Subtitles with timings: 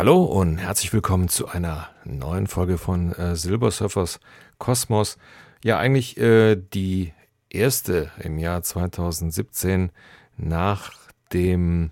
[0.00, 4.18] Hallo und herzlich willkommen zu einer neuen Folge von äh, Surfers
[4.56, 5.18] Kosmos.
[5.62, 7.12] Ja, eigentlich äh, die
[7.50, 9.92] erste im Jahr 2017
[10.38, 10.92] nach
[11.34, 11.90] dem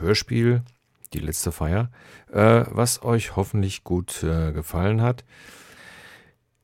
[0.00, 0.62] Hörspiel
[1.12, 1.92] Die letzte Feier,
[2.32, 5.24] äh, was euch hoffentlich gut äh, gefallen hat.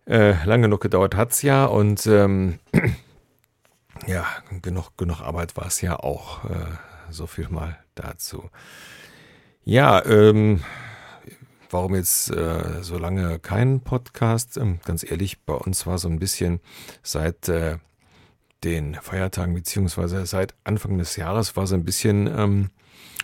[0.05, 2.59] Äh, lang genug gedauert hat es ja und ähm,
[4.09, 4.27] ja,
[4.63, 6.45] genug, genug Arbeit war es ja auch.
[6.51, 6.77] Äh,
[7.09, 8.51] so viel mal dazu.
[9.67, 10.63] Ja, ähm,
[11.71, 14.59] warum jetzt äh, so lange kein Podcast?
[14.59, 16.61] Ähm, ganz ehrlich, bei uns war so ein bisschen
[17.03, 17.79] seit äh,
[18.63, 22.71] den Feiertagen beziehungsweise seit Anfang des Jahres war so ein bisschen ähm,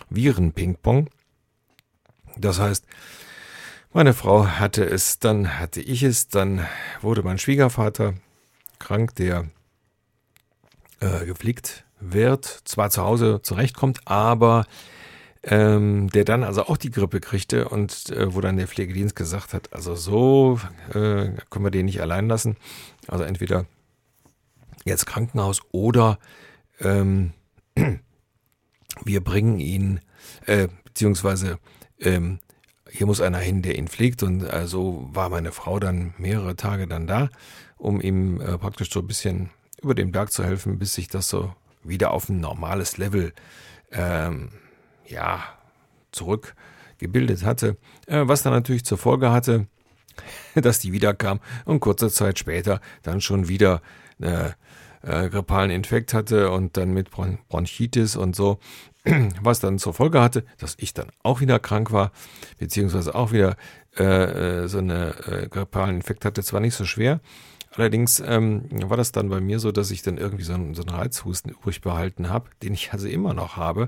[0.09, 1.11] Viren-Ping-Pong.
[2.37, 2.87] Das heißt,
[3.93, 6.65] meine Frau hatte es, dann hatte ich es, dann
[7.01, 8.15] wurde mein Schwiegervater
[8.79, 9.45] krank, der
[11.01, 14.65] äh, gepflegt wird, zwar zu Hause zurechtkommt, aber
[15.43, 19.53] ähm, der dann also auch die Grippe kriegte und äh, wo dann der Pflegedienst gesagt
[19.53, 22.57] hat, also so äh, können wir den nicht allein lassen.
[23.07, 23.65] Also entweder
[24.85, 26.19] jetzt Krankenhaus oder
[26.79, 27.33] ähm,
[29.03, 29.99] wir bringen ihn,
[30.45, 31.57] äh, beziehungsweise
[31.99, 32.39] ähm,
[32.91, 34.21] hier muss einer hin, der ihn pflegt.
[34.21, 37.29] Und äh, so war meine Frau dann mehrere Tage dann da,
[37.77, 39.49] um ihm äh, praktisch so ein bisschen
[39.81, 41.53] über den Berg zu helfen, bis sich das so
[41.83, 43.33] wieder auf ein normales Level
[43.91, 44.49] ähm,
[45.11, 45.43] ja,
[46.11, 49.67] zurückgebildet hatte, äh, was dann natürlich zur Folge hatte,
[50.55, 53.81] dass die wiederkam und kurze Zeit später dann schon wieder
[54.19, 54.51] äh,
[55.03, 58.59] äh, grippalen Infekt hatte und dann mit Bron Bronchitis und so,
[59.41, 62.11] was dann zur Folge hatte, dass ich dann auch wieder krank war,
[62.59, 63.55] beziehungsweise auch wieder
[63.97, 67.19] äh, äh so eine äh, grippalen Infekt hatte, zwar nicht so schwer,
[67.73, 70.81] Allerdings ähm, war das dann bei mir so, dass ich dann irgendwie so einen, so
[70.81, 73.87] einen Reizhusten übrig behalten habe, den ich also immer noch habe.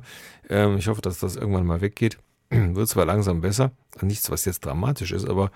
[0.49, 2.17] Ähm, ich hoffe, dass das irgendwann mal weggeht.
[2.49, 5.51] Wird zwar langsam besser, nichts, was jetzt dramatisch ist, aber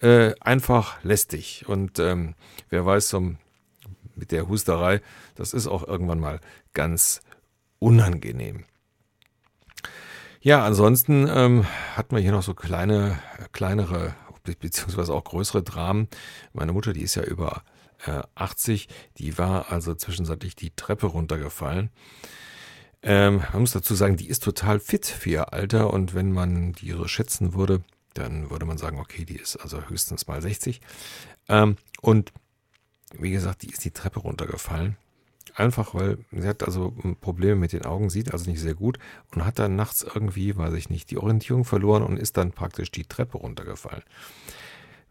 [0.00, 1.64] äh, einfach lästig.
[1.66, 2.34] Und ähm,
[2.70, 3.34] wer weiß, so
[4.14, 5.00] mit der Husterei,
[5.34, 6.40] das ist auch irgendwann mal
[6.74, 7.20] ganz
[7.80, 8.64] unangenehm.
[10.40, 11.66] Ja, ansonsten ähm,
[11.96, 13.18] hatten wir hier noch so kleine,
[13.52, 16.08] kleinere beziehungsweise auch größere Dramen.
[16.52, 17.62] Meine Mutter, die ist ja über
[18.34, 21.90] 80, die war also zwischenzeitlich die Treppe runtergefallen.
[23.02, 26.72] Ähm, man muss dazu sagen, die ist total fit für ihr Alter und wenn man
[26.72, 27.82] die so schätzen würde,
[28.14, 30.80] dann würde man sagen, okay, die ist also höchstens mal 60.
[31.48, 32.32] Ähm, und
[33.18, 34.96] wie gesagt, die ist die Treppe runtergefallen.
[35.54, 38.98] Einfach weil sie hat also Probleme mit den Augen, sieht also nicht sehr gut
[39.34, 42.90] und hat dann nachts irgendwie, weiß ich nicht, die Orientierung verloren und ist dann praktisch
[42.90, 44.02] die Treppe runtergefallen.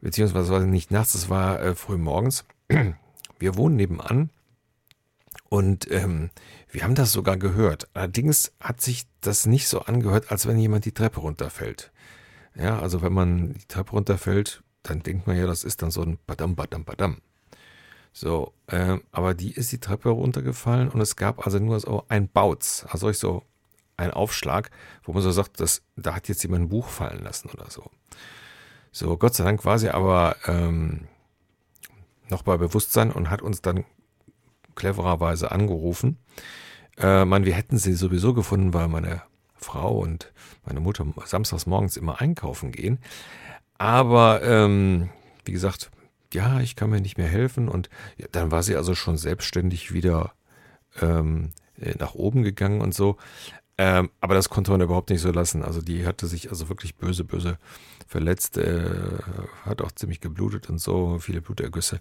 [0.02, 2.46] Beziehungsweise nicht nachts, es war äh, früh morgens.
[3.40, 4.30] Wir wohnen nebenan
[5.50, 6.30] und ähm,
[6.70, 7.90] wir haben das sogar gehört.
[7.94, 11.92] Allerdings hat sich das nicht so angehört, als wenn jemand die Treppe runterfällt.
[12.56, 16.04] Ja, also wenn man die Treppe runterfällt, dann denkt man ja, das ist dann so
[16.04, 17.18] ein Badam, Badam, Badam.
[18.14, 22.30] So, äh, aber die ist die Treppe runtergefallen und es gab also nur so ein
[22.30, 23.44] Bautz, also so
[23.98, 24.72] ein Aufschlag,
[25.04, 27.90] wo man so sagt, dass, da hat jetzt jemand ein Buch fallen lassen oder so.
[28.92, 31.08] So, Gott sei Dank war sie aber ähm,
[32.30, 33.86] noch bei Bewusstsein und hat uns dann
[34.76, 36.18] clevererweise angerufen.
[36.98, 39.22] Äh, man, wir hätten sie sowieso gefunden, weil meine
[39.56, 40.34] Frau und
[40.66, 43.00] meine Mutter samstags morgens immer einkaufen gehen.
[43.78, 45.10] Aber ähm,
[45.46, 45.90] wie gesagt,
[46.34, 47.70] ja, ich kann mir nicht mehr helfen.
[47.70, 50.34] Und ja, dann war sie also schon selbstständig wieder
[51.02, 53.18] ähm, äh, nach oben gegangen und so.
[53.84, 55.64] Ähm, aber das konnte man überhaupt nicht so lassen.
[55.64, 57.58] Also die hatte sich also wirklich böse, böse
[58.06, 58.86] verletzt, äh,
[59.66, 62.00] hat auch ziemlich geblutet und so, viele Blutergüsse.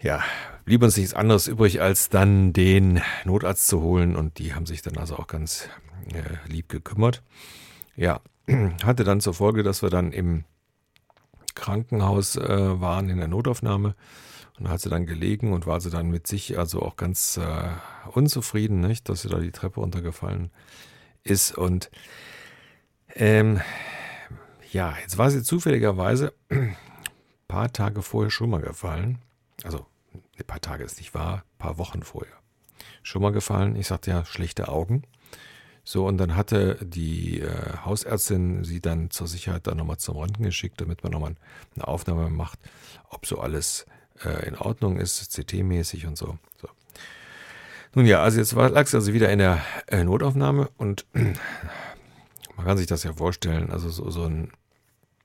[0.00, 0.22] Ja,
[0.64, 4.80] blieb uns nichts anderes übrig, als dann den Notarzt zu holen und die haben sich
[4.80, 5.68] dann also auch ganz
[6.10, 7.22] äh, lieb gekümmert.
[7.94, 8.22] Ja,
[8.82, 10.44] hatte dann zur Folge, dass wir dann im
[11.54, 13.94] Krankenhaus äh, waren in der Notaufnahme
[14.62, 17.70] und hat sie dann gelegen und war sie dann mit sich also auch ganz äh,
[18.12, 20.50] unzufrieden, nicht, dass sie da die Treppe runtergefallen
[21.24, 21.90] ist und
[23.14, 23.60] ähm,
[24.70, 26.76] ja, jetzt war sie zufälligerweise ein
[27.48, 29.18] paar Tage vorher schon mal gefallen.
[29.64, 32.32] Also ein paar Tage ist nicht wahr, ein paar Wochen vorher.
[33.02, 33.76] Schon mal gefallen.
[33.76, 35.02] Ich sagte ja, schlechte Augen.
[35.84, 40.44] So, und dann hatte die äh, Hausärztin sie dann zur Sicherheit dann nochmal zum Röntgen
[40.44, 41.34] geschickt, damit man nochmal
[41.74, 42.60] eine Aufnahme macht,
[43.10, 43.86] ob so alles
[44.46, 46.38] in Ordnung ist, CT-mäßig und so.
[46.60, 46.68] so.
[47.94, 52.78] Nun ja, also jetzt lag sie also wieder in der äh, Notaufnahme und man kann
[52.78, 54.50] sich das ja vorstellen, also so, so ein,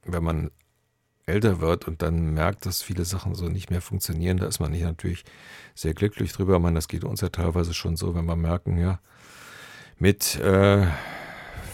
[0.04, 0.52] wenn man
[1.26, 4.72] älter wird und dann merkt, dass viele Sachen so nicht mehr funktionieren, da ist man
[4.72, 5.26] nicht natürlich
[5.76, 6.58] sehr glücklich drüber.
[6.60, 9.00] Meine, das geht uns ja teilweise schon so, wenn wir merken, ja,
[10.00, 10.88] mit äh,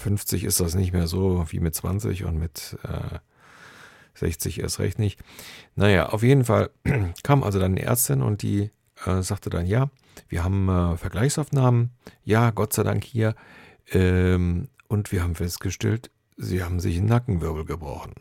[0.01, 3.19] 50 ist das nicht mehr so wie mit 20 und mit äh,
[4.23, 5.19] 60 erst recht nicht.
[5.75, 6.69] Naja, auf jeden Fall
[7.23, 8.71] kam also dann eine Ärztin und die
[9.05, 9.89] äh, sagte dann, ja,
[10.29, 11.91] wir haben äh, Vergleichsaufnahmen,
[12.23, 13.35] ja, Gott sei Dank hier.
[13.91, 18.13] Ähm, und wir haben festgestellt, sie haben sich einen Nackenwirbel gebrochen.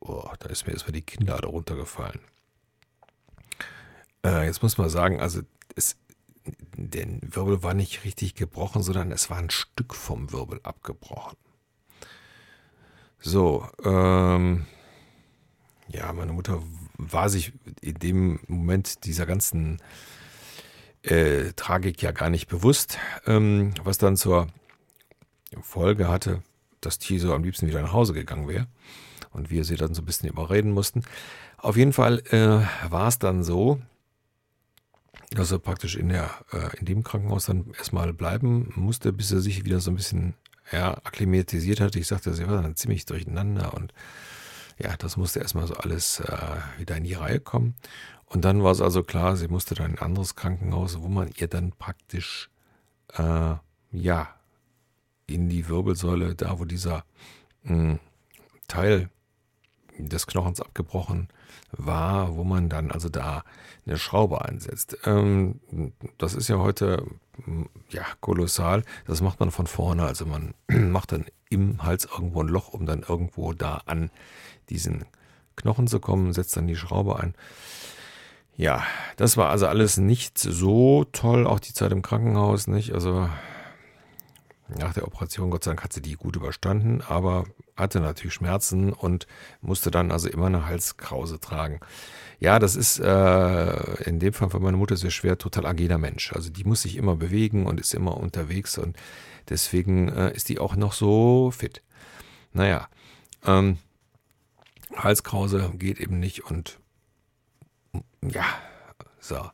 [0.00, 2.20] Boah, da ist mir erstmal die Kinnlade runtergefallen.
[4.24, 5.42] Äh, jetzt muss man sagen, also
[5.76, 5.96] es,
[6.74, 11.36] der Wirbel war nicht richtig gebrochen, sondern es war ein Stück vom Wirbel abgebrochen.
[13.18, 14.66] So, ähm,
[15.92, 16.62] ja, meine Mutter
[16.96, 19.80] war sich in dem Moment dieser ganzen
[21.02, 24.48] äh, Tragik ja gar nicht bewusst, ähm, was dann zur
[25.62, 26.42] Folge hatte,
[26.80, 28.66] dass Tiso am liebsten wieder nach Hause gegangen wäre
[29.32, 31.02] und wir sie dann so ein bisschen überreden mussten.
[31.58, 33.80] Auf jeden Fall äh, war es dann so,
[35.30, 39.40] dass er praktisch in, der, äh, in dem Krankenhaus dann erstmal bleiben musste, bis er
[39.40, 40.34] sich wieder so ein bisschen
[40.72, 41.98] ja, akklimatisiert hatte.
[41.98, 43.92] Ich sagte, sie war dann ziemlich durcheinander und
[44.82, 47.74] ja, das musste erstmal so alles äh, wieder in die Reihe kommen.
[48.26, 51.30] Und dann war es also klar, sie musste dann in ein anderes Krankenhaus, wo man
[51.36, 52.50] ihr dann praktisch,
[53.14, 53.54] äh,
[53.92, 54.28] ja,
[55.26, 57.04] in die Wirbelsäule, da wo dieser
[57.64, 57.98] mh, hm,
[58.68, 59.10] Teil
[59.98, 61.28] des Knochens abgebrochen
[61.72, 63.44] war, wo man dann also da
[63.86, 64.96] eine Schraube einsetzt.
[65.04, 65.60] Ähm,
[66.18, 67.04] das ist ja heute
[67.44, 68.84] hm, ja kolossal.
[69.06, 72.86] Das macht man von vorne, also man macht dann im Hals irgendwo ein Loch, um
[72.86, 74.10] dann irgendwo da an
[74.70, 75.04] diesen
[75.56, 77.34] Knochen zu kommen, setzt dann die Schraube ein.
[78.56, 78.82] Ja,
[79.16, 82.92] das war also alles nicht so toll, auch die Zeit im Krankenhaus nicht.
[82.92, 83.28] Also
[84.78, 87.44] nach der Operation, Gott sei Dank, hat sie die gut überstanden, aber
[87.76, 89.26] hatte natürlich Schmerzen und
[89.60, 91.80] musste dann also immer eine Halskrause tragen.
[92.38, 96.32] Ja, das ist äh, in dem Fall für meine Mutter sehr schwer, total agiler Mensch.
[96.32, 98.96] Also die muss sich immer bewegen und ist immer unterwegs und
[99.48, 101.82] deswegen äh, ist die auch noch so fit.
[102.52, 102.88] Naja,
[103.44, 103.78] ähm,
[104.96, 106.78] Halskrause geht eben nicht und
[108.22, 108.44] ja,
[109.18, 109.50] so.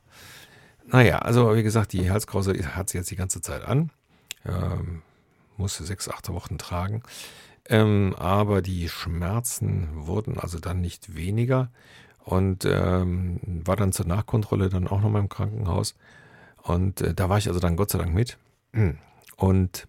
[0.85, 3.91] Naja, also wie gesagt, die Halskrause hat sie jetzt die ganze Zeit an.
[4.45, 5.01] Ähm,
[5.57, 7.03] musste sechs, acht Wochen tragen.
[7.69, 11.69] Ähm, aber die Schmerzen wurden also dann nicht weniger
[12.23, 15.95] und ähm, war dann zur Nachkontrolle dann auch nochmal im Krankenhaus.
[16.61, 18.37] Und äh, da war ich also dann Gott sei Dank mit.
[19.35, 19.87] Und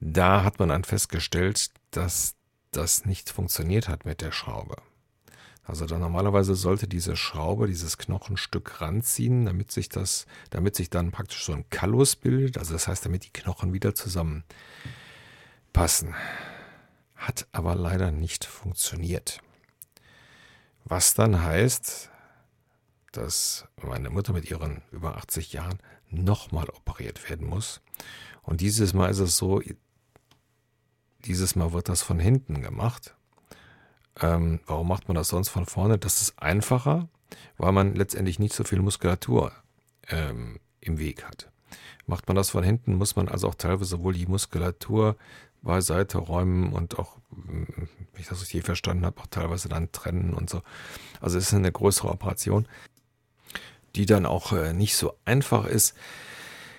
[0.00, 2.34] da hat man dann festgestellt, dass
[2.70, 4.76] das nicht funktioniert hat mit der Schraube.
[5.64, 11.12] Also dann normalerweise sollte diese Schraube dieses Knochenstück ranziehen, damit sich das, damit sich dann
[11.12, 16.14] praktisch so ein Kallus bildet, also das heißt, damit die Knochen wieder zusammenpassen.
[17.14, 19.40] Hat aber leider nicht funktioniert.
[20.84, 22.10] Was dann heißt,
[23.12, 25.78] dass meine Mutter mit ihren über 80 Jahren
[26.08, 27.80] nochmal operiert werden muss.
[28.42, 29.60] Und dieses Mal ist es so,
[31.24, 33.14] dieses Mal wird das von hinten gemacht.
[34.20, 35.98] Ähm, warum macht man das sonst von vorne?
[35.98, 37.08] Das ist einfacher,
[37.56, 39.52] weil man letztendlich nicht so viel Muskulatur
[40.08, 41.50] ähm, im Weg hat.
[42.06, 45.16] Macht man das von hinten, muss man also auch teilweise wohl die Muskulatur
[45.62, 50.50] beiseite räumen und auch, wenn ich das richtig verstanden habe, auch teilweise dann trennen und
[50.50, 50.62] so.
[51.20, 52.66] Also es ist eine größere Operation,
[53.94, 55.94] die dann auch äh, nicht so einfach ist.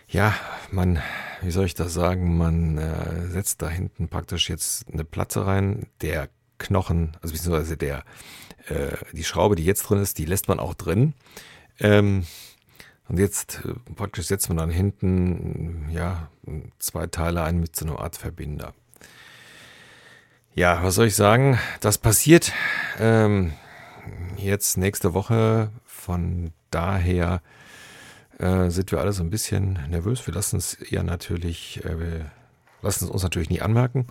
[0.07, 0.33] Ja,
[0.71, 1.01] man,
[1.41, 5.87] wie soll ich das sagen, man äh, setzt da hinten praktisch jetzt eine Platte rein.
[6.01, 8.03] Der Knochen, also beziehungsweise der,
[8.67, 11.13] äh, die Schraube, die jetzt drin ist, die lässt man auch drin.
[11.79, 12.25] Ähm,
[13.07, 16.29] und jetzt äh, praktisch setzt man dann hinten ja
[16.79, 18.73] zwei Teile ein mit so einer Art Verbinder.
[20.53, 21.59] Ja, was soll ich sagen?
[21.79, 22.53] Das passiert
[22.99, 23.53] ähm,
[24.37, 25.71] jetzt nächste Woche.
[25.85, 27.41] Von daher
[28.41, 30.25] äh, sind wir alle so ein bisschen nervös.
[30.25, 32.31] Wir lassen es ja natürlich, äh, wir
[32.81, 34.07] lassen es uns natürlich nie anmerken.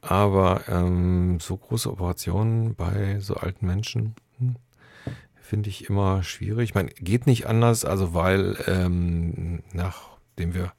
[0.00, 4.56] Aber ähm, so große Operationen bei so alten Menschen hm,
[5.40, 6.70] finde ich immer schwierig.
[6.70, 10.72] Ich meine, geht nicht anders, also weil ähm, nachdem wir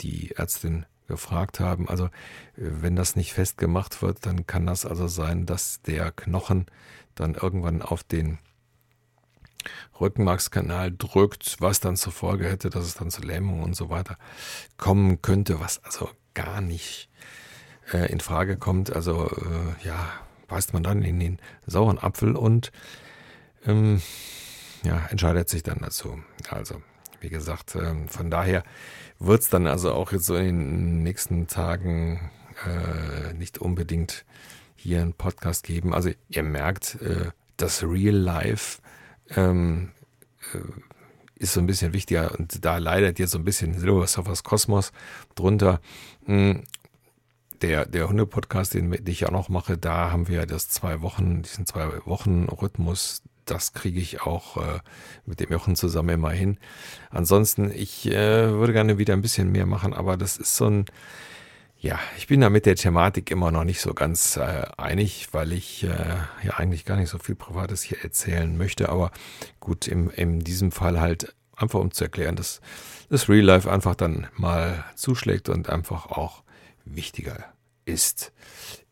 [0.00, 2.08] die Ärztin gefragt haben, also
[2.56, 6.66] wenn das nicht festgemacht wird, dann kann das also sein, dass der Knochen
[7.14, 8.38] dann irgendwann auf den
[10.00, 14.16] Rückenmarkskanal drückt, was dann zur Folge hätte, dass es dann zu Lähmung und so weiter
[14.76, 17.08] kommen könnte, was also gar nicht
[17.92, 18.94] äh, in Frage kommt.
[18.94, 20.08] Also äh, ja,
[20.46, 22.72] beißt man dann in den sauren Apfel und
[23.66, 24.00] ähm,
[24.84, 26.22] ja, entscheidet sich dann dazu.
[26.50, 26.80] Also,
[27.20, 28.62] wie gesagt, ähm, von daher
[29.18, 32.30] wird es dann also auch jetzt so in den nächsten Tagen
[32.64, 34.24] äh, nicht unbedingt
[34.76, 35.92] hier einen Podcast geben.
[35.92, 38.80] Also ihr merkt, äh, das Real Life
[39.36, 39.90] ähm,
[40.54, 40.58] äh,
[41.36, 44.92] ist so ein bisschen wichtiger und da leidet jetzt so ein bisschen Silver Surfers Kosmos
[45.34, 45.80] drunter.
[46.24, 46.64] Hm,
[47.62, 51.42] der, der Hunde-Podcast, den, den ich auch noch mache, da haben wir das zwei Wochen,
[51.42, 53.22] diesen zwei Wochen Rhythmus.
[53.44, 54.80] Das kriege ich auch äh,
[55.26, 56.58] mit dem Jochen zusammen immer hin.
[57.10, 60.84] Ansonsten, ich äh, würde gerne wieder ein bisschen mehr machen, aber das ist so ein,
[61.80, 65.52] ja, ich bin da mit der Thematik immer noch nicht so ganz äh, einig, weil
[65.52, 65.88] ich äh,
[66.42, 68.88] ja eigentlich gar nicht so viel Privates hier erzählen möchte.
[68.88, 69.12] Aber
[69.60, 72.60] gut, im, in diesem Fall halt einfach um zu erklären, dass
[73.10, 76.42] das Real Life einfach dann mal zuschlägt und einfach auch
[76.84, 77.44] wichtiger
[77.84, 78.32] ist.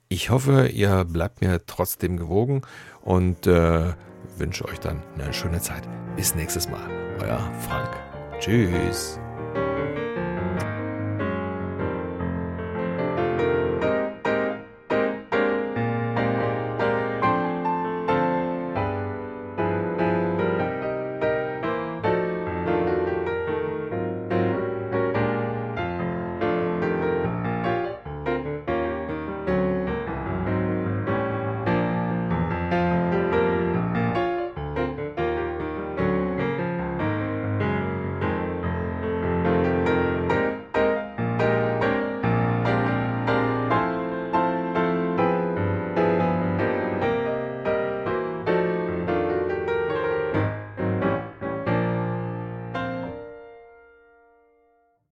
[0.08, 2.62] Ich hoffe, ihr bleibt mir trotzdem gewogen
[3.00, 3.94] und äh,
[4.36, 5.88] wünsche euch dann eine schöne Zeit.
[6.14, 6.88] Bis nächstes Mal.
[7.20, 7.90] Euer Frank.
[8.38, 9.18] Tschüss.